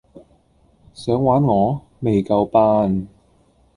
[0.95, 1.79] 想玩我?
[1.99, 3.07] 未夠班